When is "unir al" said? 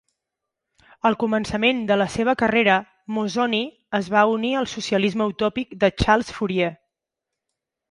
4.39-4.71